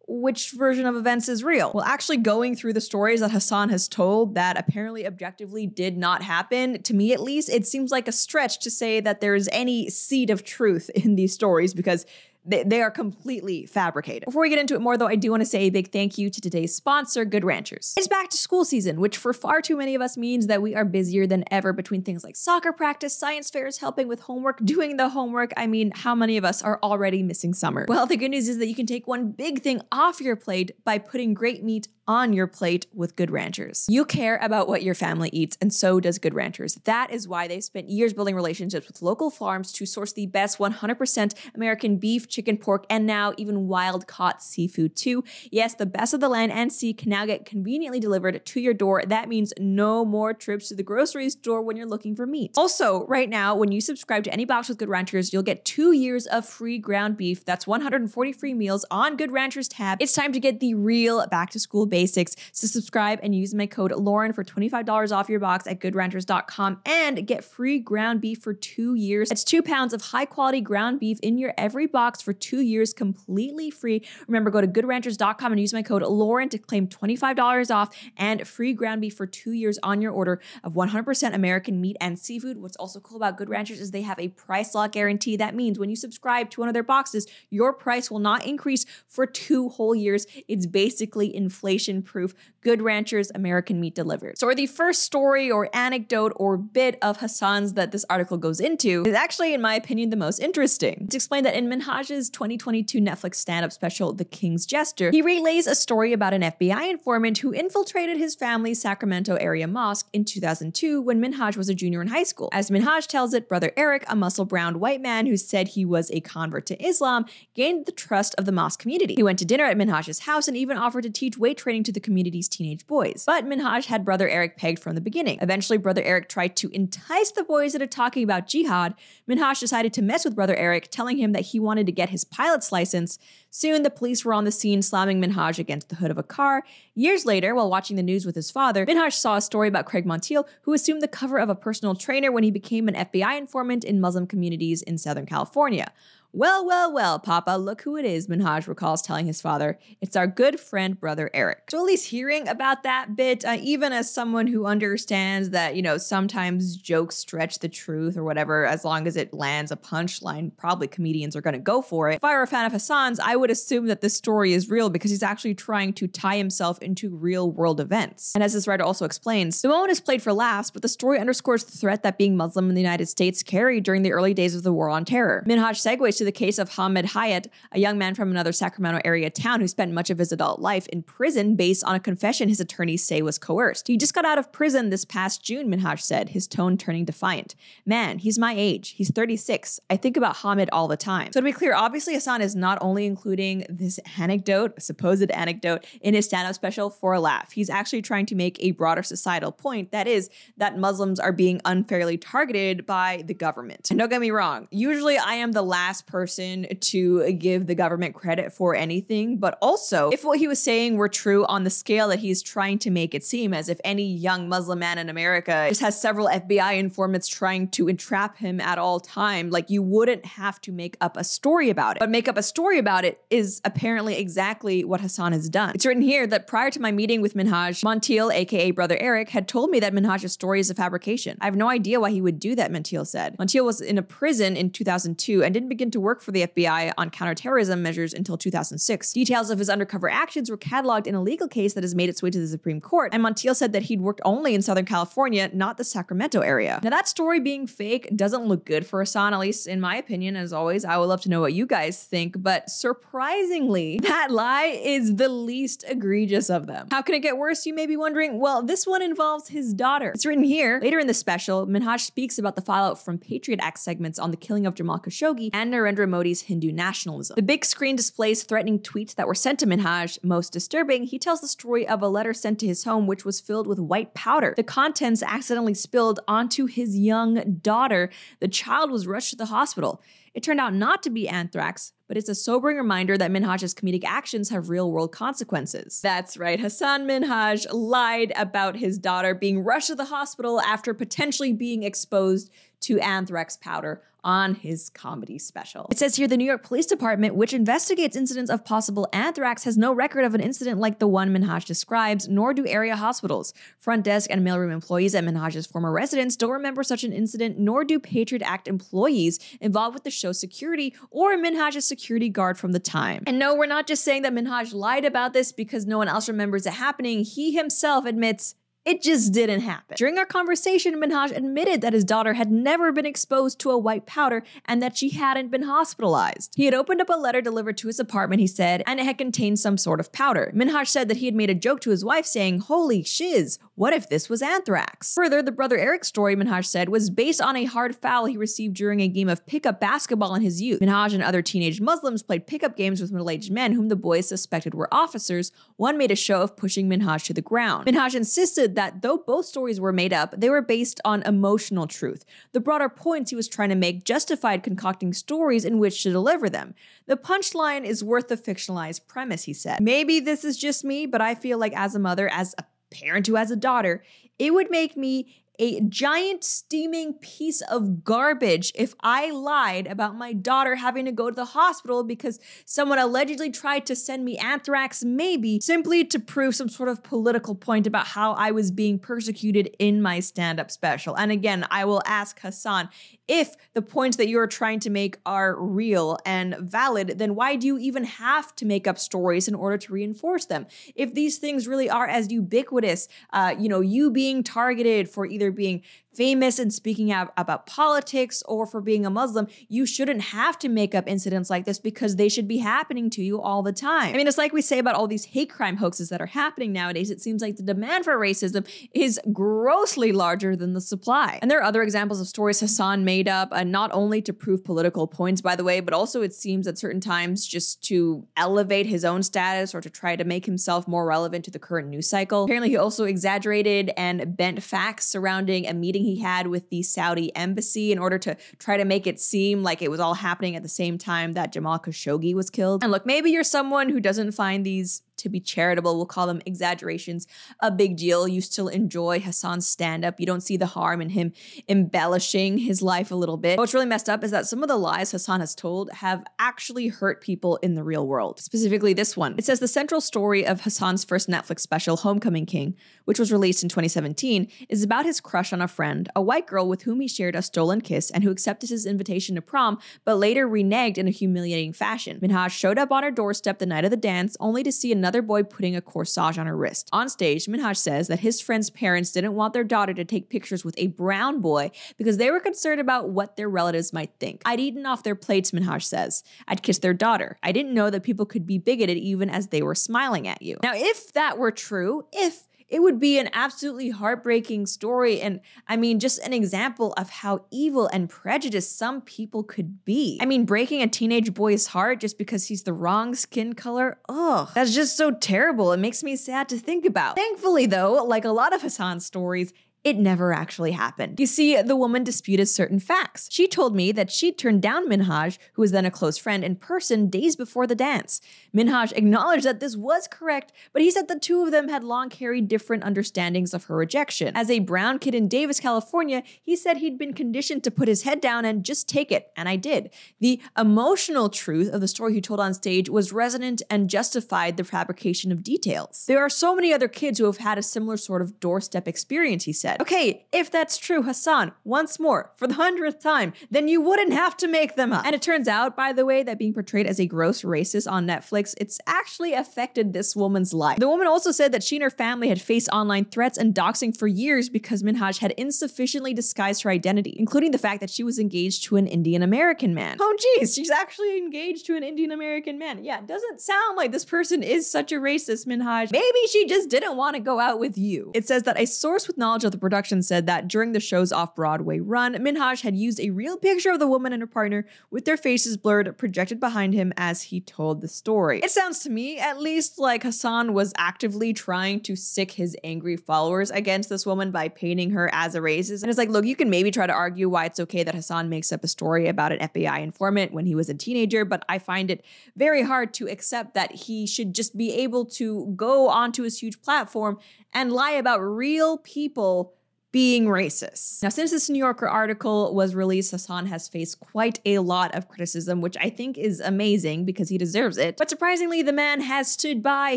which 0.09 0.51
version 0.51 0.87
of 0.87 0.97
events 0.97 1.29
is 1.29 1.45
real. 1.45 1.73
Well, 1.75 1.85
actually, 1.85 2.19
going 2.19 2.57
through 2.57 2.73
the 2.73 2.81
stories 2.81 3.21
that 3.21 3.31
Hasan 3.31 3.69
has 3.69 3.89
told 3.89 4.35
that 4.35 4.59
apparently 4.59 5.07
objectively 5.07 5.67
did 5.67 5.97
not 5.97 6.23
happen, 6.23 6.83
to 6.83 6.95
me 6.95 7.13
at 7.13 7.21
least, 7.21 7.49
it 7.49 7.67
seems 7.67 7.91
like 7.91 8.09
a 8.09 8.13
stretch 8.13 8.61
to 8.61 8.71
say 8.71 9.01
that 9.01 9.21
there's 9.21 9.49
any 9.53 9.89
seed 9.89 10.31
of 10.31 10.45
truth 10.45 10.91
in 10.95 11.17
these 11.17 11.33
stories 11.33 11.75
because 11.75 12.07
they, 12.45 12.65
they 12.65 12.83
are 12.83 12.91
completely 12.91 13.67
fabricated. 13.67 14.25
Before 14.27 14.43
we 14.43 14.49
get 14.49 14.59
into 14.59 14.75
it 14.75 14.81
more, 14.81 14.97
though, 14.97 15.07
I 15.07 15.17
do 15.17 15.31
want 15.31 15.43
to 15.43 15.47
say 15.47 15.61
a 15.61 15.71
big 15.71 15.93
thank 15.93 16.19
you 16.19 16.31
to 16.31 16.41
today's 16.41 16.75
sponsor, 16.75 17.25
Good 17.25 17.45
Ranchers. 17.45 17.95
It's 17.97 18.09
back 18.09 18.31
to 18.31 18.37
school 18.37 18.65
season, 18.65 19.01
which 19.01 19.17
for 19.17 19.33
far 19.33 19.61
too 19.61 19.77
many 19.77 19.95
of 19.95 20.03
us 20.03 20.17
means 20.17 20.49
that 20.49 20.61
we 20.61 20.75
are 20.75 20.85
busier 20.85 21.27
than 21.27 21.45
ever 21.51 21.73
between 21.73 22.03
things 22.03 22.25
like 22.25 22.37
soccer 22.37 22.73
practice, 22.73 23.17
science 23.17 23.51
fairs, 23.51 23.79
helping 23.79 24.09
with 24.09 24.21
homework, 24.21 24.59
doing 24.65 24.97
the 24.97 25.11
homework. 25.11 25.53
I 25.57 25.67
mean, 25.67 25.93
how 25.95 26.15
many 26.15 26.37
of 26.37 26.45
us 26.45 26.63
are 26.63 26.79
already 26.83 27.23
missing 27.23 27.55
summer? 27.55 27.87
Well, 27.89 28.07
the 28.07 28.17
good 28.17 28.31
news 28.31 28.49
is 28.49 28.59
that 28.59 28.67
you 28.67 28.75
can 28.75 28.87
take 28.87 29.07
one 29.07 29.31
big 29.31 29.63
thing 29.63 29.81
off 29.93 30.21
your 30.21 30.37
plate 30.37 30.73
by 30.85 30.99
putting 30.99 31.35
great 31.35 31.63
meat 31.63 31.89
on 32.07 32.33
your 32.33 32.47
plate 32.47 32.87
with 32.93 33.17
Good 33.17 33.31
Ranchers. 33.31 33.87
You 33.89 34.05
care 34.05 34.37
about 34.43 34.69
what 34.69 34.83
your 34.83 34.95
family 34.95 35.31
eats, 35.33 35.57
and 35.61 35.73
so 35.73 36.01
does 36.01 36.19
Good 36.19 36.35
Ranchers. 36.35 36.75
That 36.85 37.13
is 37.13 37.29
why 37.29 37.47
they've 37.47 37.63
spent 37.63 37.91
years 37.91 38.13
building 38.13 38.35
relationships 38.35 38.89
with 38.89 39.03
local 39.03 39.31
farms 39.31 39.73
to 39.73 39.87
source 39.87 40.13
the 40.13 40.27
best 40.27 40.59
100% 40.59 41.35
American 41.55 41.97
beef, 41.99 42.29
chicken, 42.29 42.57
pork, 42.57 42.85
and 42.91 43.07
now 43.07 43.33
even 43.37 43.69
wild 43.69 44.07
caught 44.07 44.43
seafood 44.43 44.97
too. 44.97 45.23
Yes, 45.51 45.75
the 45.75 45.87
best 45.87 46.15
of 46.15 46.21
the 46.21 46.29
land 46.29 46.53
and 46.53 46.73
sea 46.73 46.93
can 46.93 47.11
now 47.11 47.25
get 47.25 47.45
conveniently 47.45 48.01
delivered 48.01 48.45
to 48.45 48.61
your 48.61 48.75
door. 48.75 49.03
That 49.07 49.29
means 49.29 49.53
no 49.59 50.05
more 50.05 50.35
trips 50.35 50.69
to 50.69 50.75
the 50.75 50.83
grocery 50.83 51.31
store 51.31 51.63
when 51.63 51.77
you're 51.77 51.87
looking 51.87 52.17
for 52.17 52.27
meat. 52.27 52.53
Also, 52.57 53.07
right 53.07 53.29
now, 53.29 53.55
when 53.55 53.71
you 53.71 53.81
subscribe 53.81 54.25
to 54.25 54.33
any 54.33 54.45
box 54.45 54.69
with 54.69 54.79
Good 54.79 54.89
Ranchers, 54.89 55.33
you'll 55.33 55.43
get 55.43 55.65
two 55.65 55.93
years 55.93 56.27
of 56.27 56.47
free 56.47 56.79
ground 56.79 57.17
beef. 57.17 57.45
That's 57.45 57.67
140 57.67 58.33
free 58.33 58.55
meals 58.55 58.85
on 58.91 59.17
Good 59.17 59.31
Ranchers 59.31 59.69
tab. 59.69 59.99
It's 60.01 60.13
time 60.13 60.33
to 60.33 60.41
get 60.41 60.61
the 60.61 60.75
real 60.75 61.27
back 61.27 61.51
to 61.51 61.61
school 61.61 61.87
basics. 61.93 62.35
So 62.53 62.67
subscribe 62.67 63.21
and 63.23 63.35
use 63.35 63.53
my 63.53 63.67
code 63.67 63.93
Lauren 63.93 64.33
for 64.33 64.43
$25 64.43 65.15
off 65.15 65.29
your 65.29 65.39
box 65.39 65.67
at 65.67 65.79
goodranchers.com 65.79 66.81
and 66.87 67.27
get 67.27 67.45
free 67.45 67.79
ground 67.79 68.23
beef 68.23 68.39
for 68.39 68.55
two 68.55 68.95
years. 68.95 69.29
That's 69.29 69.45
two 69.45 69.63
pounds 69.63 69.93
of 69.93 70.01
high 70.01 70.25
quality 70.25 70.63
ground 70.63 71.01
beef 71.01 71.21
in 71.23 71.37
your 71.37 71.53
every 71.59 71.87
box 71.87 72.23
for 72.23 72.33
two 72.33 72.63
years 72.63 72.95
completely 72.95 73.71
free. 73.71 74.03
Remember, 74.27 74.51
go 74.51 74.63
to 74.63 74.67
goodranchers.com 74.67 75.53
and 75.53 75.61
use 75.61 75.75
my 75.75 75.83
code 75.83 76.01
Lauren 76.03 76.49
to 76.49 76.57
claim 76.57 76.89
$25 76.89 77.71
off 77.71 77.95
and 78.17 78.49
free 78.49 78.73
ground 78.73 79.03
beef 79.03 79.15
for 79.15 79.27
two 79.27 79.53
years 79.53 79.79
on 79.83 80.01
your 80.01 80.13
order 80.13 80.41
of 80.65 80.73
100% 80.73 81.35
American 81.35 81.79
meat 81.79 81.99
and 82.01 82.19
seafood. 82.19 82.57
What's 82.57 82.77
also 82.77 83.01
cool 83.01 83.19
about 83.19 83.37
Good 83.37 83.51
Ranchers 83.51 83.81
is 83.81 83.91
they 83.91 84.01
have 84.01 84.19
a 84.19 84.29
price 84.29 84.75
lock 84.75 84.93
guarantee. 84.93 85.37
That 85.37 85.55
means 85.55 85.79
when 85.79 85.91
you 85.91 85.97
subscribe 85.97 86.49
to 86.53 86.61
one 86.61 86.71
of 86.71 86.73
their 86.73 86.83
boxes, 86.83 87.27
your 87.51 87.75
price 87.75 88.11
will 88.11 88.19
not 88.19 88.47
increase 88.47 88.87
for 89.07 89.27
two 89.27 89.69
whole 89.69 89.95
years. 89.95 90.27
It's 90.49 90.65
basically 90.65 91.37
inflation 91.37 91.82
proof. 92.03 92.35
Good 92.61 92.81
Ranchers 92.81 93.33
American 93.35 93.81
Meat 93.81 93.95
Delivered. 93.95 94.39
So, 94.39 94.53
the 94.55 94.67
first 94.67 95.03
story 95.03 95.51
or 95.51 95.69
anecdote 95.75 96.33
or 96.37 96.57
bit 96.57 96.99
of 97.03 97.19
Hasan's 97.19 97.75
that 97.75 97.91
this 97.91 98.05
article 98.09 98.37
goes 98.37 98.61
into 98.61 99.03
is 99.07 99.15
actually, 99.15 99.55
in 99.55 99.61
my 99.61 99.75
opinion, 99.75 100.11
the 100.11 100.17
most 100.17 100.39
interesting. 100.39 101.03
It's 101.07 101.15
explained 101.15 101.47
that 101.47 101.55
in 101.55 101.69
Minhaj's 101.69 102.31
2022 102.31 103.01
Netflix 103.01 103.37
stand 103.37 103.65
up 103.65 103.73
special, 103.73 104.13
The 104.13 104.25
King's 104.25 104.67
Jester, 104.67 105.11
he 105.11 105.23
relays 105.23 105.67
a 105.67 105.75
story 105.75 106.13
about 106.13 106.35
an 106.35 106.43
FBI 106.43 106.91
informant 106.91 107.39
who 107.39 107.53
infiltrated 107.53 108.19
his 108.19 108.35
family's 108.35 108.81
Sacramento 108.81 109.37
area 109.37 109.67
mosque 109.67 110.09
in 110.13 110.25
2002 110.25 111.01
when 111.01 111.21
Minhaj 111.21 111.57
was 111.57 111.69
a 111.69 111.75
junior 111.75 112.03
in 112.03 112.09
high 112.09 112.23
school. 112.23 112.49
As 112.53 112.71
Minhaj 112.71 113.07
tells 113.07 113.35
it, 113.35 113.49
brother 113.49 113.73
Eric, 113.77 114.05
a 114.09 114.15
muscle 114.15 114.45
browned 114.45 114.77
white 114.79 115.01
man 115.01 115.27
who 115.27 115.37
said 115.37 115.69
he 115.69 115.85
was 115.85 116.11
a 116.11 116.21
convert 116.21 116.67
to 116.67 116.85
Islam, 116.85 117.25
gained 117.55 117.87
the 117.87 117.93
trust 117.93 118.35
of 118.37 118.45
the 118.45 118.53
mosque 118.53 118.81
community. 118.81 119.15
He 119.15 119.23
went 119.23 119.39
to 119.41 119.45
dinner 119.45 119.65
at 119.65 119.77
Minhaj's 119.77 120.21
house 120.21 120.49
and 120.49 120.57
even 120.57 120.77
offered 120.77 121.03
to 121.03 121.11
teach 121.11 121.39
weight 121.39 121.57
training 121.73 121.85
to 121.85 121.93
the 121.93 122.01
community's 122.01 122.49
teenage 122.49 122.87
boys. 122.87 123.25
But 123.27 123.47
Minhaj 123.47 123.87
had 123.87 124.05
brother 124.05 124.29
Eric 124.29 124.59
pegged 124.59 124.79
from 124.79 124.95
the 124.95 125.01
beginning. 125.01 125.39
Eventually, 125.41 125.79
brother 125.79 126.03
Eric 126.03 126.29
tried 126.29 126.55
to 126.57 126.69
entice 126.69 127.31
the 127.31 127.45
boys 127.45 127.75
into 127.75 127.87
talking 127.87 128.23
about 128.25 128.47
jihad. 128.47 128.95
Minhaj 129.27 129.59
decided 129.59 129.95
to 129.95 130.03
mess 130.03 130.27
with 130.27 130.35
brother 130.35 130.55
Eric, 130.55 130.89
telling 130.91 131.17
him 131.17 131.33
that 131.33 131.47
he 131.47 131.59
wanted 131.59 131.87
to 131.87 131.93
get 131.93 132.11
his 132.11 132.25
pilot's 132.25 132.73
license. 132.73 133.19
Soon, 133.49 133.85
the 133.85 133.91
police 133.91 134.23
were 134.23 134.35
on 134.35 134.45
the 134.45 134.53
scene 134.53 134.83
slamming 134.83 135.19
Minhaj 135.19 135.59
against 135.59 135.89
the 135.89 135.97
hood 135.97 136.11
of 136.11 136.19
a 136.19 136.23
car. 136.23 136.63
Years 136.95 137.25
later, 137.25 137.55
while 137.55 137.71
watching 137.71 137.97
the 137.97 138.03
news 138.03 138.27
with 138.27 138.35
his 138.35 138.51
father, 138.51 138.85
Minhaj 138.85 139.15
saw 139.15 139.37
a 139.37 139.41
story 139.41 139.69
about 139.69 139.87
Craig 139.87 140.05
Monteilh, 140.05 140.47
who 140.63 140.75
assumed 140.75 141.01
the 141.01 141.09
cover 141.09 141.39
of 141.39 141.49
a 141.49 141.55
personal 141.55 141.95
trainer 141.95 142.31
when 142.31 142.45
he 142.45 142.51
became 142.51 142.87
an 142.87 142.95
FBI 142.95 143.39
informant 143.39 143.83
in 143.83 143.99
Muslim 143.99 144.27
communities 144.27 144.83
in 144.83 144.99
Southern 144.99 145.25
California. 145.25 145.91
Well, 146.35 146.65
well, 146.65 146.91
well, 146.91 147.19
Papa, 147.19 147.59
look 147.59 147.83
who 147.83 147.99
it 147.99 148.07
is, 148.07 148.27
Minhaj 148.27 148.67
recalls 148.67 149.03
telling 149.03 149.27
his 149.27 149.43
father. 149.43 149.79
It's 150.01 150.17
our 150.17 150.27
good 150.27 150.59
friend, 150.59 150.99
brother 150.99 151.29
Eric. 151.35 151.65
So, 151.71 151.79
at 151.79 151.85
least 151.85 152.09
hearing 152.09 152.49
about 152.49 152.85
that 152.85 153.15
bit, 153.17 153.45
uh, 153.45 153.59
even 153.61 153.93
as 153.93 154.11
someone 154.11 154.47
who 154.47 154.65
understands 154.65 155.51
that, 155.51 155.77
you 155.77 155.83
know, 155.83 155.99
sometimes 155.99 156.77
jokes 156.77 157.17
stretch 157.17 157.59
the 157.59 157.69
truth 157.69 158.17
or 158.17 158.25
whatever, 158.25 158.65
as 158.65 158.83
long 158.83 159.07
as 159.07 159.15
it 159.15 159.35
lands 159.35 159.71
a 159.71 159.77
punchline, 159.77 160.57
probably 160.57 160.89
comedians 160.89 161.37
are 161.37 161.43
going 161.43 161.53
to 161.53 161.61
go 161.61 161.83
for 161.83 162.09
it. 162.09 162.15
If 162.15 162.25
I 162.25 162.33
were 162.33 162.43
a 162.43 162.47
fan 162.47 162.65
of 162.65 162.73
Hasan's, 162.73 163.21
I 163.21 163.37
would 163.37 163.51
assume 163.51 163.89
that 163.89 164.01
this 164.01 164.17
story 164.17 164.55
is 164.55 164.71
real 164.71 164.89
because 164.89 165.11
he's 165.11 165.23
actually 165.23 165.55
trying 165.55 165.93
to 165.95 166.09
tie 166.09 166.39
himself 166.39 166.79
into 166.81 167.15
real 167.15 167.51
world 167.51 167.79
events. 167.79 168.33
And 168.35 168.43
as 168.43 168.55
this 168.55 168.67
writer 168.67 168.85
also 168.85 169.05
explains, 169.05 169.61
the 169.61 169.69
moment 169.69 169.91
is 169.91 170.01
played 170.01 170.23
for 170.23 170.33
laughs, 170.33 170.71
but 170.71 170.81
the 170.81 170.89
story 170.89 171.19
underscores 171.19 171.65
the 171.65 171.77
threat 171.77 172.03
that 172.05 172.17
being 172.17 172.39
Muslim 172.39 172.71
in 172.71 172.75
the 172.75 172.81
United 172.81 173.09
States 173.11 173.43
carried 173.43 173.85
during 173.85 174.01
the 174.01 174.13
early 174.13 174.33
days 174.33 174.55
of 174.55 174.63
the 174.63 174.73
war 174.73 174.89
on 174.89 175.05
terror. 175.05 175.45
Minhaj 175.47 175.77
segues 175.77 176.22
to 176.23 176.25
the 176.25 176.33
case 176.33 176.59
of 176.59 176.71
Hamid 176.71 177.07
Hayat, 177.07 177.49
a 177.73 177.81
young 177.81 177.99
man 177.99 178.15
from 178.15 178.31
another 178.31 178.53
Sacramento 178.53 179.01
area 179.05 179.29
town 179.29 179.61
who 179.61 179.67
spent 179.67 179.93
much 179.93 180.09
of 180.09 180.19
his 180.19 180.31
adult 180.31 180.61
life 180.61 180.87
in 180.89 181.03
prison 181.03 181.57
based 181.57 181.83
on 181.85 181.97
a 181.97 182.01
confession 182.01 182.49
his 182.49 182.61
attorneys 182.61 183.05
say 183.05 183.23
was 183.23 183.39
coerced. 183.39 183.89
He 183.89 183.97
just 183.97 184.15
got 184.15 184.25
out 184.25 184.39
of 184.39 184.53
prison 184.53 184.91
this 184.91 185.05
past 185.05 185.43
June, 185.45 185.69
Minhaj 185.69 186.01
said, 186.01 186.29
his 186.29 186.47
tone 186.47 186.79
turning 186.79 187.05
defiant. 187.05 187.57
Man, 187.85 188.19
he's 188.19 188.39
my 188.39 188.55
age. 188.57 188.91
He's 188.91 189.11
36. 189.11 189.81
I 189.91 189.97
think 189.97 190.17
about 190.17 190.37
Hamid 190.37 190.69
all 190.73 190.87
the 190.87 190.97
time. 190.97 191.33
So 191.33 191.41
to 191.41 191.45
be 191.45 191.53
clear, 191.53 191.75
obviously 191.75 192.15
Hasan 192.15 192.41
is 192.41 192.55
not 192.55 192.79
only 192.81 193.05
including 193.05 193.67
this 193.69 193.99
anecdote, 194.17 194.81
supposed 194.81 195.29
anecdote, 195.33 195.85
in 196.01 196.15
his 196.15 196.27
stand-up 196.27 196.55
special 196.55 196.89
for 196.89 197.15
a 197.15 197.21
laugh. 197.21 197.51
He's 197.51 197.69
actually 197.69 198.03
trying 198.03 198.27
to 198.27 198.37
make 198.37 198.59
a 198.61 198.71
broader 198.71 199.03
societal 199.03 199.51
point, 199.51 199.91
that 199.91 200.07
is, 200.07 200.31
that 200.57 200.79
Muslims 200.79 201.19
are 201.19 201.33
being 201.33 201.61
unfairly 201.65 202.17
targeted 202.17 202.87
by 202.87 203.25
the 203.27 203.35
government. 203.35 203.91
And 203.91 203.99
don't 203.99 204.09
get 204.09 204.21
me 204.21 204.31
wrong, 204.31 204.69
usually 204.71 205.19
I 205.19 205.35
am 205.35 205.51
the 205.51 205.63
last 205.63 206.07
person 206.13 206.67
to 206.79 207.33
give 207.33 207.67
the 207.67 207.75
government 207.75 208.15
credit 208.15 208.53
for 208.53 208.77
anything, 208.77 209.39
but 209.39 209.57
also 209.63 210.11
if 210.11 210.25
what 210.25 210.39
he 210.39 210.47
was 210.47 210.63
saying 210.63 210.99
were 210.99 211.09
true 211.09 211.47
on 211.47 211.65
the 211.65 211.71
scale 211.71 212.09
that 212.09 212.19
he's 212.19 212.43
trying 212.43 212.79
to 212.79 212.91
make 212.91 213.15
it 213.15 213.25
seem, 213.25 213.55
as 213.55 213.71
if 213.71 213.81
any 213.83 214.05
young 214.05 214.47
Muslim 214.47 214.79
man 214.79 214.99
in 214.99 215.09
America 215.09 215.67
just 215.71 215.81
has 215.81 215.99
several 215.99 216.29
FBI 216.29 216.77
informants 216.77 217.27
trying 217.27 217.67
to 217.69 217.89
entrap 217.89 218.37
him 218.37 218.61
at 218.61 218.79
all 218.79 219.01
time, 219.01 219.49
like 219.49 219.71
you 219.71 219.83
wouldn't 219.83 220.27
have 220.27 220.61
to 220.61 220.71
make 220.71 220.99
up 221.01 221.17
a 221.17 221.25
story 221.25 221.71
about 221.71 221.97
it. 221.97 222.01
But 222.01 222.11
make 222.11 222.29
up 222.29 222.37
a 222.37 222.43
story 222.43 222.79
about 222.79 223.07
it 223.07 223.25
is 223.31 223.63
apparently 223.65 224.19
exactly 224.19 224.85
what 224.85 225.01
Hasan 225.01 225.33
has 225.33 225.49
done. 225.49 225.73
It's 225.75 225.87
written 225.87 226.03
here 226.03 226.27
that 226.27 226.47
prior 226.47 226.71
to 226.71 226.81
my 226.81 226.93
meeting 226.93 227.23
with 227.23 227.33
Minhaj, 227.33 227.83
Monteilh, 227.83 228.31
aka 228.35 228.71
brother 228.71 228.99
Eric, 229.01 229.31
had 229.31 229.49
told 229.49 229.71
me 229.71 229.81
that 229.81 229.95
Minhaj's 229.95 230.33
story 230.33 230.61
is 230.61 230.69
a 230.69 230.75
fabrication. 230.75 231.39
I 231.41 231.47
have 231.47 231.57
no 231.57 231.71
idea 231.71 232.01
why 232.01 232.11
he 232.11 232.21
would 232.21 232.39
do 232.39 232.55
that, 232.57 232.71
Monteilh 232.71 233.07
said. 233.07 233.39
Monteilh 233.39 233.65
was 233.65 233.81
in 233.81 233.97
a 233.97 234.03
prison 234.03 234.57
in 234.57 234.69
2002 234.69 235.43
and 235.43 235.55
didn't 235.55 235.71
begin 235.71 235.91
to 235.93 236.02
work 236.03 236.21
for 236.21 236.33
the 236.33 236.47
FBI 236.47 236.93
on 236.99 237.11
counterterrorism 237.11 237.83
measures 237.83 238.13
until 238.13 238.37
2006. 238.37 239.13
Details 239.13 239.51
of 239.51 239.59
his 239.59 239.71
undercover 239.71 240.11
actions 240.11 240.51
were 240.51 240.59
cataloged 240.59 241.07
in 241.07 241.15
a 241.15 241.23
legal 241.23 241.49
case 241.49 241.75
that 241.75 241.85
has 241.85 241.95
made 241.95 242.09
its 242.09 242.23
way 242.23 242.31
to 242.31 242.39
the 242.39 242.47
Supreme 242.47 242.81
Court, 242.81 243.15
and 243.15 243.23
Monteilh 243.23 243.57
said 243.57 243.73
that 243.73 243.85
he'd 243.85 244.01
worked 244.01 244.21
only 244.25 244.55
in 244.55 244.63
Southern 244.63 244.85
California, 244.85 245.49
not 245.53 245.79
the 245.79 245.85
Sacramento 245.85 246.41
area. 246.41 246.81
Now, 246.83 246.91
that 246.91 247.09
story 247.09 247.41
being 247.41 247.67
fake 247.67 248.15
doesn't 248.15 248.45
look 248.45 248.67
good 248.67 248.87
for 248.87 249.01
Hasan, 249.01 249.33
at 249.33 249.41
least 249.41 249.67
in 249.67 249.81
my 249.81 249.97
opinion. 249.97 250.37
As 250.37 250.53
always, 250.53 250.85
I 250.85 250.97
would 250.99 251.07
love 251.07 251.21
to 251.23 251.29
know 251.29 251.41
what 251.41 251.53
you 251.53 251.67
guys 251.67 252.03
think, 252.03 252.43
but 252.43 252.69
surprisingly, 252.69 253.99
that 254.03 254.31
lie 254.31 254.79
is 254.83 255.17
the 255.17 255.29
least 255.29 255.85
egregious 255.89 256.51
of 256.51 256.67
them. 256.67 256.89
How 256.91 257.03
can 257.03 257.15
it 257.15 257.21
get 257.21 257.39
worse, 257.39 257.65
you 257.65 257.75
may 257.75 257.87
be 257.87 257.97
wondering? 257.97 258.41
Well, 258.41 258.63
this 258.63 258.87
one 258.87 259.03
involves 259.03 259.49
his 259.49 259.73
daughter. 259.73 260.11
It's 260.15 260.27
written 260.27 260.45
here. 260.45 260.81
Later 260.83 260.99
in 260.99 261.07
the 261.07 261.15
special, 261.15 261.67
Minhaj 261.67 262.01
speaks 262.01 262.39
about 262.39 262.57
the 262.57 262.63
fallout 262.63 263.03
from 263.03 263.19
Patriot 263.19 263.61
Act 263.63 263.79
segments 263.79 264.19
on 264.19 264.31
the 264.31 264.37
killing 264.37 264.67
of 264.67 264.75
Jamal 264.75 264.99
Khashoggi 264.99 265.51
and 265.53 265.73
Narendra 265.73 265.92
Modi's 265.97 266.43
Hindu 266.43 266.73
nationalism. 266.73 267.35
The 267.37 267.43
big 267.43 267.65
screen 267.65 267.97
displays 267.97 268.43
threatening 268.43 268.79
tweets 268.81 269.15
that 269.15 269.27
were 269.27 269.35
sent 269.35 269.59
to 269.61 269.67
Minhaj. 269.67 270.19
Most 270.23 270.53
disturbing, 270.53 271.05
he 271.05 271.19
tells 271.19 271.41
the 271.41 271.49
story 271.49 271.87
of 271.87 272.03
a 272.03 272.09
letter 272.09 272.33
sent 272.35 272.59
to 272.61 272.67
his 272.67 272.85
home 272.85 273.07
which 273.07 273.25
was 273.25 273.41
filled 273.41 273.67
with 273.67 273.79
white 273.79 274.15
powder. 274.15 274.55
The 274.57 274.63
contents 274.63 275.23
accidentally 275.23 275.75
spilled 275.75 276.21
onto 276.27 276.67
his 276.67 276.99
young 276.99 277.59
daughter. 277.61 278.11
The 278.41 278.49
child 278.49 278.91
was 278.91 279.07
rushed 279.07 279.31
to 279.31 279.37
the 279.37 279.47
hospital. 279.47 280.03
It 280.35 280.43
turned 280.43 280.61
out 280.61 280.75
not 280.75 281.03
to 281.03 281.11
be 281.11 281.29
anthrax, 281.29 281.93
but 282.13 282.19
it's 282.19 282.29
a 282.29 282.35
sobering 282.35 282.77
reminder 282.77 283.17
that 283.17 283.31
Minhaj's 283.31 283.75
comedic 283.75 284.05
actions 284.05 284.51
have 284.51 284.69
real 284.69 284.93
world 284.93 285.13
consequences. 285.13 285.99
That's 286.03 286.37
right, 286.37 286.61
Hasan 286.61 287.07
Minhaj 287.09 287.67
lied 287.73 288.35
about 288.37 288.77
his 288.77 288.99
daughter 288.99 289.35
being 289.35 289.65
rushed 289.65 289.87
to 289.87 289.95
the 289.95 290.05
hospital 290.05 290.61
after 290.61 290.93
potentially 290.93 291.55
being 291.55 291.85
exposed 291.85 292.51
to 292.81 293.01
anthrax 293.01 293.57
powder 293.57 294.03
on 294.25 294.55
his 294.55 294.89
comedy 294.91 295.39
special. 295.39 295.89
It 295.91 295.99
says 295.99 296.15
here 296.15 296.29
the 296.29 296.37
New 296.37 296.45
York 296.45 296.63
Police 296.63 296.87
Department, 296.87 297.35
which 297.35 297.53
investigates 297.53 298.17
incidents 298.17 298.51
of 298.51 298.65
possible 298.65 299.09
anthrax, 299.13 299.65
has 299.65 299.77
no 299.77 299.93
record 299.93 300.25
of 300.25 300.35
an 300.35 300.41
incident 300.41 300.79
like 300.79 301.01
the 301.01 301.09
one 301.09 301.35
Minhaj 301.35 301.65
describes, 301.65 302.29
nor 302.29 302.55
do 302.55 302.67
area 302.67 302.95
hospitals. 302.95 303.53
Front 303.79 304.05
desk 304.05 304.31
and 304.31 304.47
mailroom 304.47 304.73
employees 304.73 305.15
at 305.15 305.25
Minhaj's 305.25 305.67
former 305.67 305.91
residence 305.91 306.37
don't 306.37 306.53
remember 306.53 306.85
such 306.85 307.03
an 307.03 307.13
incident, 307.13 307.59
nor 307.59 307.85
do 307.85 307.99
Patriot 307.99 308.43
Act 308.43 308.69
employees 308.69 309.41
involved 309.61 309.95
with 309.95 310.05
the 310.05 310.11
show's 310.11 310.39
security 310.39 310.95
or 311.11 311.37
Minhaj's 311.37 311.85
security 311.85 312.02
guard 312.33 312.59
from 312.59 312.73
the 312.73 312.81
time. 312.81 313.25
And 313.27 313.39
no, 313.39 313.55
we're 313.55 313.67
not 313.67 313.87
just 313.87 314.05
saying 314.05 314.23
that 314.23 314.33
Minhaj 314.33 314.75
lied 314.75 315.05
about 315.05 315.33
this 315.33 315.53
because 315.53 315.87
no 315.87 315.99
one 315.99 316.09
else 316.09 316.29
remembers 316.29 316.67
it 316.67 316.75
happening. 316.75 317.25
He 317.25 317.53
himself 317.53 318.05
admits 318.07 318.55
It 318.85 319.01
just 319.01 319.33
didn't 319.33 319.61
happen. 319.61 319.97
During 319.97 320.19
our 320.19 320.27
conversation, 320.27 321.01
Minhaj 321.01 321.37
admitted 321.37 321.83
that 321.83 321.93
his 321.93 322.03
daughter 322.03 322.35
had 322.35 322.51
never 322.51 322.91
been 322.91 323.07
exposed 323.07 323.61
to 323.61 323.71
a 323.71 323.79
white 323.79 324.07
powder 324.07 324.43
and 324.65 324.83
that 324.83 324.97
she 324.97 325.11
hadn't 325.11 325.53
been 325.53 325.63
hospitalized. 325.63 326.55
He 326.57 326.65
had 326.65 326.75
opened 326.75 327.01
up 327.01 327.09
a 327.09 327.13
letter 327.13 327.41
delivered 327.41 327.77
to 327.79 327.87
his 327.87 328.01
apartment, 328.01 328.41
he 328.41 328.49
said, 328.49 328.83
and 328.85 328.99
it 328.99 329.07
had 329.07 329.19
contained 329.19 329.61
some 329.61 329.79
sort 329.79 330.01
of 330.01 330.13
powder. 330.13 330.53
Minhaj 330.55 330.89
said 330.89 331.09
that 331.09 331.19
he 331.19 331.27
had 331.27 331.35
made 331.35 331.49
a 331.49 331.55
joke 331.55 331.81
to 331.83 331.91
his 331.91 332.05
wife 332.05 332.27
saying, 332.27 332.59
Holy 332.59 333.05
shiz, 333.05 333.61
what 333.77 333.93
if 333.93 334.09
this 334.09 334.29
was 334.29 334.43
anthrax? 334.43 335.15
Further, 335.15 335.43
the 335.43 335.53
brother 335.53 335.79
Eric's 335.79 336.09
story, 336.09 336.35
Minhaj 336.35 336.67
said, 336.67 336.89
was 336.89 337.09
based 337.09 337.41
on 337.41 337.55
a 337.55 337.65
hard 337.65 337.95
foul 337.95 338.25
he 338.25 338.37
received 338.37 338.75
during 338.75 339.01
a 339.01 339.09
game 339.09 339.29
of 339.29 339.47
pickup 339.47 339.81
basketball 339.81 340.35
in 340.35 340.43
his 340.43 340.61
youth. 340.61 340.81
Minhaj 340.81 341.15
and 341.15 341.23
other 341.23 341.41
teenage 341.41 341.81
Muslims 341.81 342.23
played 342.25 342.49
pickup 342.49 342.77
games 342.77 343.01
with 343.01 343.13
middle 343.13 343.31
aged 343.31 343.53
men 343.53 343.73
whom 343.73 343.89
the 343.89 343.97
boys 343.97 344.29
suspected 344.29 344.75
were 344.75 344.93
officers. 344.93 345.53
One 345.77 345.97
made 345.97 346.11
a 346.11 346.17
show 346.17 346.43
of 346.43 346.57
pushing 346.57 346.89
Minhaj 346.89 347.25
to 347.27 347.33
the 347.33 347.41
ground. 347.41 347.87
Minhaj 347.87 348.15
insisted 348.15 348.72
that 348.77 349.03
though 349.03 349.19
both 349.19 349.47
stories 349.47 349.81
were 349.81 349.93
made 349.93 350.13
up, 350.13 350.35
they 350.37 350.51
were 350.51 350.63
based 350.63 351.01
on 351.05 351.23
emotional 351.23 351.87
truth. 351.87 352.25
The 352.53 352.61
broader 352.61 352.89
points 352.89 353.31
he 353.31 353.37
was 353.37 353.49
trying 353.49 353.69
to 353.71 353.75
make 353.75 354.05
justified 354.05 354.63
concocting 354.63 355.13
stories 355.13 355.65
in 355.65 355.79
which 355.79 356.03
to 356.03 356.13
deliver 356.13 356.49
them. 356.49 356.75
The 357.07 357.17
punchline 357.17 357.85
is 357.85 358.05
worth 358.05 358.29
the 358.29 358.37
fictionalized 358.37 359.07
premise, 359.07 359.45
he 359.45 359.55
said. 359.55 359.81
Maybe 359.81 360.21
this 360.21 360.45
is 360.45 360.57
just 360.57 360.85
me, 360.85 361.07
but 361.07 361.21
I 361.21 361.35
feel 361.35 361.59
like 361.59 361.75
as 361.75 361.95
a 361.95 361.99
mother, 361.99 362.29
as 362.33 362.55
a 362.59 362.65
parent 362.93 363.27
who 363.27 363.37
has 363.37 363.51
a 363.51 363.57
daughter, 363.57 364.03
it 364.39 364.53
would 364.53 364.71
make 364.71 364.97
me 364.97 365.42
a 365.63 365.81
giant 365.83 366.43
steaming 366.43 367.15
piece 367.15 367.61
of 367.61 368.03
garbage 368.03 368.73
if 368.75 368.97
I 368.99 369.31
lied 369.31 369.87
about 369.87 370.17
my 370.17 370.33
daughter 370.33 370.75
having 370.75 371.05
to 371.05 371.13
go 371.13 371.31
to 371.31 371.37
the 371.37 371.45
hospital 371.45 372.03
because 372.03 372.41
someone 372.65 372.99
allegedly 372.99 373.49
tried 373.49 373.87
to 373.87 373.95
send 373.95 374.25
me 374.25 374.37
anthrax, 374.39 375.05
maybe 375.05 375.61
simply 375.61 376.05
to 376.07 376.19
prove 376.19 376.57
some 376.57 376.69
sort 376.69 376.89
of 376.89 377.05
political 377.05 377.55
point 377.55 377.87
about 377.87 378.09
how 378.09 378.33
I 378.33 378.51
was 378.51 378.73
being 378.73 378.99
persecuted 378.99 379.77
in 379.79 380.03
my 380.03 380.19
stand 380.19 380.59
up 380.59 380.69
special. 380.69 381.17
And 381.17 381.31
again, 381.31 381.65
I 381.71 381.85
will 381.85 382.03
ask 382.07 382.41
Hasan 382.41 382.89
if 383.29 383.55
the 383.75 383.83
points 383.83 384.17
that 384.17 384.29
you're 384.29 384.49
trying 384.49 384.81
to 384.81 384.91
make 384.91 385.17
are 385.25 385.55
real 385.59 386.19
and 386.27 386.57
valid, 386.59 387.19
then 387.19 387.37
why 387.37 387.55
do 387.55 387.69
you 387.69 387.79
even 387.79 388.03
have 388.03 388.55
to 388.57 388.67
make 388.67 388.89
up 388.89 388.99
stories 388.99 389.47
in 389.47 389.55
order 389.55 389.79
to 389.79 389.93
reinforce 389.93 390.47
them? 390.47 390.67
If 390.97 391.15
these 391.15 391.39
things 391.39 391.69
really 391.69 391.89
are 391.89 392.09
as 392.09 392.33
ubiquitous, 392.33 393.07
uh, 393.33 393.55
you 393.59 393.69
know, 393.69 393.81
you 393.81 394.11
being 394.11 394.43
targeted 394.43 395.09
for 395.09 395.25
either 395.25 395.52
being 395.53 395.83
famous 396.15 396.59
and 396.59 396.73
speaking 396.73 397.11
out 397.11 397.33
about 397.37 397.67
politics 397.67 398.43
or 398.47 398.67
for 398.67 398.81
being 398.81 399.07
a 399.07 399.11
Muslim, 399.11 399.47
you 399.69 399.87
shouldn't 399.87 400.21
have 400.21 400.59
to 400.59 400.69
make 400.69 400.95
up 400.95 401.09
incidents 401.09 401.51
like 401.51 401.65
this 401.65 401.79
because 401.79 402.17
they 402.17 402.29
should 402.29 402.47
be 402.47 402.59
happening 402.59 403.11
to 403.11 403.23
you 403.23 403.41
all 403.41 403.63
the 403.63 403.73
time. 403.73 404.15
I 404.15 404.17
mean, 404.17 404.27
it's 404.27 404.39
like 404.39 404.53
we 404.53 404.63
say 404.63 404.79
about 404.79 404.95
all 404.95 405.07
these 405.07 405.25
hate 405.27 405.51
crime 405.51 405.77
hoaxes 405.77 406.09
that 406.11 406.21
are 406.21 406.27
happening 406.27 406.73
nowadays. 406.73 407.11
It 407.11 407.21
seems 407.21 407.43
like 407.43 407.57
the 407.57 407.63
demand 407.63 408.05
for 408.05 408.17
racism 408.19 408.67
is 408.93 409.21
grossly 409.33 410.13
larger 410.13 410.55
than 410.55 410.75
the 410.75 410.81
supply. 410.81 411.39
And 411.41 411.51
there 411.51 411.59
are 411.61 411.65
other 411.65 411.83
examples 411.83 412.21
of 412.21 412.27
stories 412.27 412.61
Hasan 412.61 413.05
made 413.05 413.29
up, 413.29 413.49
uh, 413.53 413.65
not 413.65 413.91
only 413.93 414.21
to 414.23 414.33
prove 414.33 414.65
political 414.65 415.07
points, 415.07 415.41
by 415.41 415.57
the 415.57 415.65
way, 415.65 415.81
but 415.81 415.95
also 415.95 416.23
it 416.23 416.35
seems 416.35 416.67
at 416.67 416.79
certain 416.79 417.01
times 417.01 417.47
just 417.47 417.83
to 417.85 418.27
elevate 418.37 418.87
his 418.87 419.05
own 419.05 419.23
status 419.23 419.75
or 419.75 419.81
to 419.81 419.91
try 419.91 420.17
to 420.17 420.25
make 420.25 420.47
himself 420.47 420.87
more 420.87 421.07
relevant 421.07 421.45
to 421.45 421.51
the 421.51 421.59
current 421.59 421.89
news 421.89 422.09
cycle. 422.09 422.45
Apparently, 422.45 422.71
he 422.71 422.77
also 422.77 423.05
exaggerated 423.05 423.91
and 423.97 424.37
bent 424.37 424.63
facts 424.63 425.07
surrounding 425.07 425.67
a 425.67 425.75
meeting 425.75 426.02
he 426.03 426.21
had 426.21 426.49
with 426.49 426.69
the 426.71 426.83
Saudi 426.83 427.35
embassy 427.37 427.93
in 427.93 427.99
order 427.99 428.19
to 428.19 428.37
try 428.59 428.77
to 428.77 428.85
make 428.85 429.07
it 429.07 429.21
seem 429.21 429.63
like 429.63 429.83
it 429.83 429.91
was 429.91 430.01
all 430.01 430.15
happening 430.15 430.57
at 430.57 430.63
the 430.63 430.69
same 430.69 430.99
time 430.99 431.33
that 431.33 431.53
Jamal 431.53 431.79
Khashoggi 431.79 432.35
was 432.35 432.51
killed. 432.51 432.83
And 432.83 432.93
look, 432.93 433.07
maybe 433.07 433.31
you're 433.31 433.45
someone 433.45 433.89
who 433.89 434.01
doesn't 434.01 434.33
find 434.33 434.67
these 434.67 435.03
to 435.23 435.29
be 435.29 435.41
charitable, 435.41 435.97
we'll 435.97 436.07
call 436.07 436.27
them 436.27 436.43
exaggerations, 436.47 437.27
a 437.61 437.71
big 437.71 437.97
deal. 437.97 438.29
You 438.29 438.41
still 438.41 438.69
enjoy 438.69 439.21
Hasan's 439.21 439.67
stand 439.67 440.05
up. 440.05 440.21
You 440.21 440.27
don't 440.27 440.43
see 440.43 440.57
the 440.57 440.67
harm 440.67 441.01
in 441.01 441.11
him 441.11 441.33
embellishing 441.69 442.59
his 442.59 442.83
life 442.83 443.11
a 443.11 443.15
little 443.15 443.37
bit. 443.37 443.59
What's 443.59 443.75
really 443.75 443.87
messed 443.87 444.09
up 444.09 444.23
is 444.25 444.31
that 444.31 444.47
some 444.47 444.63
of 444.63 444.69
the 444.69 444.77
lies 444.77 445.13
Hasan 445.13 445.41
has 445.41 445.55
told 445.55 445.91
have 445.93 446.25
actually 446.39 446.89
hurt 446.89 447.21
people 447.21 447.57
in 447.57 447.75
the 447.75 447.83
real 447.83 448.07
world, 448.07 448.41
specifically 448.41 448.93
this 448.93 449.17
one. 449.17 449.35
It 449.39 449.45
says 449.45 449.61
the 449.61 449.69
central 449.69 450.01
story 450.01 450.47
of 450.47 450.63
Hasan's 450.63 451.05
first 451.05 451.29
Netflix 451.29 451.61
special, 451.61 451.97
Homecoming 451.99 452.47
King, 452.47 452.75
which 453.05 453.19
was 453.19 453.33
released 453.33 453.63
in 453.63 453.69
2017, 453.69 454.49
is 454.69 454.83
about 454.83 455.05
his 455.05 455.21
crush 455.21 455.53
on 455.53 455.61
a 455.61 455.69
friend, 455.69 456.09
a 456.17 456.23
white 456.23 456.47
girl 456.47 456.69
with 456.69 456.83
whom 456.83 457.01
he 457.01 457.09
shared 457.09 457.35
a 457.35 457.43
stolen 457.43 457.81
kiss 457.81 458.11
and 458.11 458.25
who 458.25 458.31
accepted 458.31 458.71
his 458.71 458.87
invitation 458.87 459.35
to 459.35 459.43
prom, 459.43 459.79
but 460.05 460.17
later 460.17 460.49
reneged 460.49 460.99
in 460.99 461.09
a 461.09 461.11
humiliating 461.11 461.73
fashion. 461.73 462.19
Minhaj 462.21 462.51
showed 462.51 462.79
up 462.79 462.91
on 462.91 463.03
her 463.03 463.11
doorstep 463.11 463.59
the 463.59 463.67
night 463.67 463.85
of 463.85 463.91
the 463.91 463.97
dance, 463.97 464.37
only 464.41 464.63
to 464.63 464.73
see 464.73 464.93
another 464.93 465.12
boy 465.21 465.43
putting 465.43 465.77
a 465.77 465.83
corsage 465.83 466.39
on 466.39 466.47
her 466.47 466.57
wrist. 466.57 466.89
On 466.93 467.09
stage, 467.09 467.47
Minhaj 467.47 467.77
says 467.77 468.09
that 468.09 468.21
his 468.21 468.41
friend's 468.41 468.71
parents 468.71 469.13
didn't 469.13 469.35
want 469.35 469.53
their 469.53 469.65
daughter 469.65 469.93
to 469.93 470.05
take 470.05 470.31
pictures 470.31 470.65
with 470.65 470.75
a 470.79 470.87
brown 470.87 471.43
boy 471.43 471.71
because 471.99 472.17
they 472.17 472.31
were 472.31 472.41
concerned 472.41 472.81
about 472.81 473.11
what 473.11 473.37
their 473.37 473.51
relatives 473.51 473.93
might 473.93 474.13
think. 474.19 474.41
I'd 474.47 474.61
eaten 474.61 474.87
off 474.87 475.03
their 475.03 475.15
plates, 475.15 475.51
Minhaj 475.51 475.83
says. 475.83 476.25
I'd 476.49 476.63
kissed 476.63 476.83
their 476.83 476.95
daughter. 476.95 477.37
I 477.43 477.53
didn't 477.53 477.75
know 477.75 477.91
that 477.91 478.05
people 478.05 478.25
could 478.25 478.47
be 478.47 478.57
bigoted 478.57 478.97
even 478.97 479.29
as 479.29 479.49
they 479.49 479.63
were 479.63 479.75
smiling 479.75 480.29
at 480.29 480.41
you. 480.41 480.59
Now, 480.63 480.73
if 480.75 481.13
that 481.13 481.37
were 481.37 481.51
true, 481.51 482.07
if 482.13 482.49
it 482.73 482.81
would 482.81 482.99
be 482.99 483.19
an 483.19 483.29
absolutely 483.35 483.91
heartbreaking 483.91 484.65
story. 484.65 485.21
And 485.21 485.41
I 485.69 485.77
mean, 485.77 486.01
just 486.01 486.19
an 486.21 486.33
example 486.33 486.95
of 486.95 487.11
how 487.11 487.45
evil 487.51 487.87
and 487.93 488.09
prejudiced 488.09 488.79
some 488.79 489.03
people 489.03 489.45
could 489.45 489.85
be. 489.85 490.19
I 490.23 490.25
mean, 490.25 490.47
breaking 490.47 490.81
a 490.81 490.89
teenage 490.89 491.35
boy's 491.35 491.67
heart 491.67 492.01
just 492.01 492.17
because 492.17 492.47
he's 492.47 492.63
the 492.63 492.73
wrong 492.73 493.15
skin 493.15 493.53
color, 493.53 493.99
ugh, 494.09 494.49
that's 494.55 494.75
just 494.75 494.97
so 494.97 495.11
terrible. 495.11 495.73
It 495.73 495.77
makes 495.77 496.03
me 496.03 496.17
sad 496.17 496.49
to 496.49 496.59
think 496.59 496.87
about. 496.87 497.17
Thankfully, 497.17 497.67
though, 497.67 498.03
like 498.05 498.25
a 498.25 498.31
lot 498.31 498.55
of 498.55 498.63
Hasan's 498.63 499.05
stories, 499.05 499.53
it 499.85 499.97
never 499.97 500.33
actually 500.33 500.73
happened. 500.73 501.19
You 501.19 501.27
see, 501.27 501.61
the 501.61 501.75
woman 501.75 502.05
disputed 502.05 502.49
certain 502.49 502.79
facts. 502.79 503.29
She 503.33 503.49
told 503.49 503.75
me 503.75 503.91
that 503.93 504.13
she'd 504.13 504.39
turned 504.39 504.63
down 504.63 504.89
Minhaj, 504.89 505.39
who 505.55 505.63
was 505.63 505.73
then 505.73 505.85
a 505.85 505.91
close 505.91 506.17
friend, 506.17 506.45
in 506.45 506.55
person 506.55 507.09
days 507.09 507.35
before 507.35 507.67
the 507.67 507.75
dance. 507.75 508.21
Minhaj 508.55 508.93
acknowledged 508.93 509.45
that 509.45 509.59
this 509.59 509.77
was 509.77 510.07
correct, 510.07 510.53
but 510.73 510.83
he 510.83 510.91
said 510.91 511.09
the 511.09 511.19
two 511.19 511.43
of 511.43 511.51
them 511.51 511.69
had 511.69 511.83
long 511.83 512.11
carried 512.11 512.47
different 512.47 512.85
understandings 512.85 513.53
of 513.53 513.65
her 513.65 513.77
rejection. 513.77 514.37
As 514.37 514.51
a 514.51 514.61
brown 514.61 515.01
kid 515.01 515.17
in 515.17 515.27
Davis, 515.27 515.59
California, 515.59 516.23
he 516.41 516.55
said 516.55 516.77
he'd 516.77 516.99
been 516.99 517.13
conditioned 517.13 517.65
to 517.65 517.71
put 517.71 517.89
his 517.89 518.03
head 518.03 518.21
down 518.21 518.45
and 518.45 518.65
just 518.65 518.89
take 518.89 519.11
it, 519.11 519.33
and 519.37 519.49
I 519.49 519.57
did. 519.57 519.91
The 520.21 520.41
emotional 520.57 521.29
truth 521.29 521.73
of 521.73 521.81
the 521.81 521.89
story 521.89 522.15
he 522.15 522.21
told 522.21 522.39
on 522.39 522.55
stage 522.55 522.89
was 522.89 523.13
resonant 523.13 523.63
and 523.69 523.91
justified 523.91 524.57
the 524.57 524.65
fabrication 524.65 525.33
of 525.33 525.43
details. 525.43 526.05
There 526.07 526.21
are 526.21 526.31
so 526.31 526.55
many 526.55 526.73
other 526.73 526.89
kids 526.89 527.19
who 527.19 527.25
have 527.25 527.39
had 527.39 527.59
a 527.59 527.63
similar 527.63 527.97
sort 527.97 528.23
of 528.23 528.39
doorstep 528.39 528.87
experience, 528.87 529.45
he 529.45 529.53
said. 529.53 529.72
Okay, 529.81 530.27
if 530.33 530.51
that's 530.51 530.77
true, 530.77 531.03
Hasan, 531.03 531.53
once 531.65 531.99
more, 531.99 532.33
for 532.37 532.47
the 532.47 532.55
hundredth 532.55 533.03
time, 533.03 533.33
then 533.51 533.69
you 533.69 533.81
wouldn't 533.81 534.13
have 534.13 534.37
to 534.39 534.49
make 534.49 534.77
them 534.77 534.93
up. 534.93 535.05
And 535.05 535.15
it 535.15 535.23
turns 535.23 535.49
out, 535.49 535.77
by 535.77 535.93
the 535.93 536.05
way, 536.05 536.23
that 536.23 536.39
being 536.39 536.55
portrayed 536.55 536.87
as 536.87 537.01
a 537.01 537.07
gross 537.07 537.43
racist 537.43 537.91
on 537.91 538.07
Netflix, 538.07 538.55
it's 538.59 538.79
actually 538.87 539.33
affected 539.33 539.93
this 539.93 540.15
woman's 540.15 540.53
life. 540.53 540.79
The 540.79 540.89
woman 540.89 541.07
also 541.07 541.31
said 541.31 541.53
that 541.53 541.63
she 541.63 541.77
and 541.77 541.83
her 541.83 541.91
family 541.91 542.29
had 542.29 542.41
faced 542.41 542.69
online 542.71 543.05
threats 543.07 543.39
and 543.39 543.55
doxing 543.55 543.97
for 543.97 544.07
years 544.07 544.49
because 544.49 544.83
Minhaj 544.83 545.19
had 545.19 545.33
insufficiently 545.33 546.15
disguised 546.15 546.63
her 546.63 546.71
identity, 546.71 547.15
including 547.19 547.51
the 547.51 547.59
fact 547.59 547.81
that 547.81 547.91
she 547.91 548.03
was 548.03 548.19
engaged 548.19 548.65
to 548.65 548.77
an 548.77 548.87
Indian 548.87 549.23
American 549.23 549.75
man. 549.75 549.97
Oh, 550.01 550.17
geez, 550.19 550.55
she's 550.55 550.71
actually 550.71 551.17
engaged 551.17 551.67
to 551.67 551.77
an 551.77 551.83
Indian 551.83 552.13
American 552.13 552.59
man. 552.59 552.85
Yeah, 552.85 552.99
it 552.99 553.07
doesn't 553.07 553.41
sound 553.41 553.77
like 553.77 553.93
this 553.93 554.05
person 554.05 554.43
is 554.43 554.71
such 554.71 554.93
a 554.93 554.97
racist, 554.97 555.47
Minhaj. 555.47 555.93
Maybe 555.93 556.27
she 556.31 556.47
just 556.47 556.69
didn't 556.69 556.97
want 556.97 557.15
to 557.15 557.21
go 557.21 557.41
out 557.41 557.59
with 557.59 557.79
you. 557.79 558.11
It 558.15 558.27
says 558.27 558.43
that 558.45 558.59
a 558.59 558.67
source 558.67 559.07
with 559.07 559.19
knowledge 559.19 559.45
of 559.45 559.53
the 559.53 559.59
production 559.63 560.03
said 560.03 560.27
that 560.27 560.49
during 560.49 560.73
the 560.73 560.81
show's 560.81 561.13
off 561.13 561.35
Broadway 561.37 561.79
run, 561.79 562.15
Minhaj 562.17 562.63
had 562.63 562.77
used 562.77 562.99
a 563.01 563.11
real 563.11 563.39
picture 563.39 563.71
of 563.71 563.79
the 563.79 563.87
woman 563.87 564.13
and 564.13 564.21
her 564.21 564.27
partner 564.27 564.67
with 564.91 565.05
their 565.05 565.17
faces 565.17 565.57
blurred 565.57 565.97
projected 565.97 566.41
behind 566.41 566.75
him 566.75 566.93
as 566.97 567.23
he 567.23 567.41
told 567.41 567.81
the 567.81 567.87
story. 567.87 568.41
It 568.41 568.51
sounds 568.51 568.81
to 568.81 568.91
me, 568.91 569.21
at 569.21 569.41
least, 569.41 569.79
like 569.79 570.03
Hasan 570.03 570.53
was 570.53 570.73
actively 570.77 571.33
trying 571.33 571.81
to 571.83 571.95
sick 571.95 572.33
his 572.33 572.57
angry 572.65 572.97
followers 572.97 573.53
against 573.53 573.89
this 573.89 574.05
woman 574.05 574.33
by 574.33 574.49
painting 574.49 574.91
her 574.91 575.09
as 575.15 575.37
a 575.37 575.41
racist. 575.41 575.83
And 575.83 575.89
it's 575.89 575.99
like, 575.99 576.09
look, 576.09 576.27
you 576.27 576.35
can 576.35 576.51
maybe 576.51 576.73
try 576.73 576.87
to 576.87 576.93
argue 576.93 577.29
why 577.29 577.45
it's 577.45 577.61
okay 577.61 577.85
that 577.85 577.95
Hasan 577.95 578.29
makes 578.29 578.51
up 578.51 578.65
a 578.65 578.69
story 578.69 579.07
about 579.07 579.31
an 579.31 579.39
FBI 579.39 579.81
informant 579.81 580.33
when 580.33 580.45
he 580.45 580.57
was 580.57 580.69
a 580.69 580.75
teenager, 580.75 581.25
but 581.25 581.45
I 581.49 581.61
find 581.61 581.89
it 581.89 582.05
very 582.35 582.63
hard 582.63 582.93
to 582.95 583.09
accept 583.09 583.55
that 583.55 583.73
he 583.73 584.09
should 584.09 584.35
just 584.35 584.57
be 584.57 584.73
able 584.73 585.05
to 585.07 585.53
go 585.55 585.89
onto 585.89 586.25
his 586.25 586.41
huge 586.41 586.61
platform 586.61 587.19
and 587.53 587.73
lie 587.73 587.93
about 587.93 588.19
real 588.21 588.79
people 588.79 589.52
being 589.93 590.25
racist. 590.25 591.03
Now, 591.03 591.11
since 591.11 591.31
this 591.31 591.51
New 591.51 591.59
Yorker 591.59 591.87
article 591.87 592.55
was 592.55 592.75
released, 592.75 593.11
Hasan 593.11 593.47
has 593.47 593.69
faced 593.69 594.01
quite 594.01 594.41
a 594.47 594.59
lot 594.59 594.95
of 594.95 595.09
criticism, 595.09 595.61
which 595.61 595.77
I 595.79 595.91
think 595.91 596.17
is 596.17 596.41
amazing 596.41 597.05
because 597.05 597.29
he 597.29 597.37
deserves 597.37 597.77
it. 597.77 597.99
But 597.99 598.09
surprisingly, 598.09 598.63
the 598.63 598.73
man 598.73 599.03
has 599.03 599.31
stood 599.31 599.63
by 599.63 599.97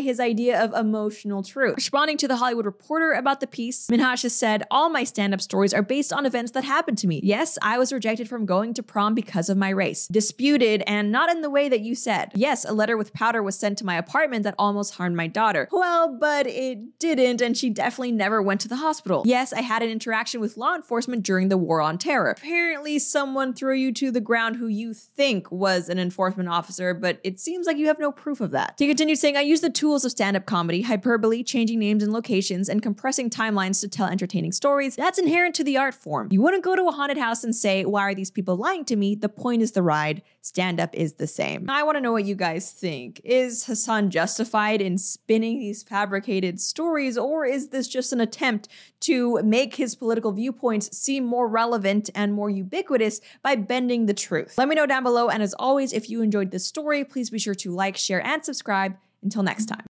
his 0.00 0.20
idea 0.20 0.62
of 0.62 0.74
emotional 0.74 1.42
truth. 1.42 1.76
Responding 1.76 2.18
to 2.18 2.28
the 2.28 2.36
Hollywood 2.36 2.66
Reporter 2.66 3.12
about 3.12 3.40
the 3.40 3.46
piece, 3.46 3.86
Minhaj 3.88 4.22
has 4.22 4.36
said, 4.36 4.64
All 4.70 4.90
my 4.90 5.02
stand 5.02 5.32
up 5.32 5.40
stories 5.40 5.72
are 5.72 5.82
based 5.82 6.12
on 6.12 6.26
events 6.26 6.52
that 6.52 6.64
happened 6.64 6.98
to 6.98 7.06
me. 7.06 7.20
Yes, 7.24 7.56
I 7.62 7.78
was 7.78 7.92
rejected 7.92 8.28
from 8.28 8.44
going 8.44 8.74
to 8.74 8.82
prom 8.82 9.14
because 9.14 9.48
of 9.48 9.56
my 9.56 9.70
race. 9.70 10.06
Disputed 10.08 10.82
and 10.86 11.10
not 11.10 11.30
in 11.30 11.40
the 11.40 11.50
way 11.50 11.70
that 11.70 11.80
you 11.80 11.94
said. 11.94 12.32
Yes, 12.34 12.66
a 12.66 12.72
letter 12.72 12.98
with 12.98 13.14
powder 13.14 13.42
was 13.42 13.58
sent 13.58 13.78
to 13.78 13.86
my 13.86 13.96
apartment 13.96 14.42
that 14.42 14.54
almost 14.58 14.94
harmed 14.94 15.16
my 15.16 15.26
daughter. 15.26 15.68
Well, 15.72 16.18
but 16.18 16.46
it 16.46 16.98
didn't, 16.98 17.40
and 17.40 17.56
she 17.56 17.70
definitely 17.70 18.12
never 18.12 18.42
went 18.42 18.60
to 18.62 18.68
the 18.68 18.76
hospital. 18.76 19.22
Yes, 19.24 19.54
I 19.54 19.62
had 19.62 19.85
an 19.86 19.92
interaction 19.92 20.40
with 20.40 20.56
law 20.56 20.74
enforcement 20.74 21.22
during 21.22 21.48
the 21.48 21.56
war 21.56 21.80
on 21.80 21.96
terror. 21.96 22.30
Apparently, 22.30 22.98
someone 22.98 23.54
threw 23.54 23.74
you 23.74 23.92
to 23.92 24.10
the 24.10 24.20
ground 24.20 24.56
who 24.56 24.66
you 24.66 24.92
think 24.92 25.50
was 25.50 25.88
an 25.88 25.98
enforcement 25.98 26.48
officer, 26.48 26.92
but 26.92 27.20
it 27.24 27.40
seems 27.40 27.66
like 27.66 27.76
you 27.76 27.86
have 27.86 27.98
no 27.98 28.12
proof 28.12 28.40
of 28.40 28.50
that. 28.50 28.74
He 28.78 28.86
continued 28.86 29.18
saying, 29.18 29.36
I 29.36 29.42
use 29.42 29.60
the 29.60 29.70
tools 29.70 30.04
of 30.04 30.10
stand 30.10 30.36
up 30.36 30.46
comedy, 30.46 30.82
hyperbole, 30.82 31.42
changing 31.42 31.78
names 31.78 32.02
and 32.02 32.12
locations, 32.12 32.68
and 32.68 32.82
compressing 32.82 33.30
timelines 33.30 33.80
to 33.80 33.88
tell 33.88 34.06
entertaining 34.06 34.52
stories. 34.52 34.96
That's 34.96 35.18
inherent 35.18 35.54
to 35.56 35.64
the 35.64 35.76
art 35.78 35.94
form. 35.94 36.28
You 36.30 36.42
wouldn't 36.42 36.64
go 36.64 36.76
to 36.76 36.88
a 36.88 36.92
haunted 36.92 37.18
house 37.18 37.44
and 37.44 37.54
say, 37.54 37.84
Why 37.84 38.02
are 38.02 38.14
these 38.14 38.30
people 38.30 38.56
lying 38.56 38.84
to 38.86 38.96
me? 38.96 39.14
The 39.14 39.28
point 39.28 39.62
is 39.62 39.72
the 39.72 39.82
ride. 39.82 40.22
Stand 40.42 40.80
up 40.80 40.94
is 40.94 41.14
the 41.14 41.26
same. 41.26 41.68
I 41.68 41.82
want 41.82 41.96
to 41.96 42.00
know 42.00 42.12
what 42.12 42.24
you 42.24 42.34
guys 42.34 42.70
think. 42.70 43.20
Is 43.24 43.64
Hasan 43.64 44.10
justified 44.10 44.80
in 44.80 44.98
spinning 44.98 45.58
these 45.58 45.82
fabricated 45.82 46.60
stories, 46.60 47.18
or 47.18 47.44
is 47.44 47.68
this 47.68 47.88
just 47.88 48.12
an 48.12 48.20
attempt 48.20 48.68
to 49.00 49.40
make 49.42 49.74
his 49.76 49.94
political 49.94 50.32
viewpoints 50.32 50.96
seem 50.96 51.24
more 51.24 51.48
relevant 51.48 52.10
and 52.14 52.34
more 52.34 52.50
ubiquitous 52.50 53.20
by 53.42 53.56
bending 53.56 54.06
the 54.06 54.14
truth? 54.14 54.56
Let 54.58 54.68
me 54.68 54.74
know 54.74 54.86
down 54.86 55.02
below. 55.02 55.28
And 55.28 55.42
as 55.42 55.54
always, 55.54 55.92
if 55.92 56.10
you 56.10 56.22
enjoyed 56.22 56.50
this 56.50 56.66
story, 56.66 57.04
please 57.04 57.30
be 57.30 57.38
sure 57.38 57.54
to 57.56 57.70
like, 57.70 57.96
share, 57.96 58.24
and 58.26 58.44
subscribe. 58.44 58.96
Until 59.22 59.42
next 59.42 59.66
time. 59.66 59.84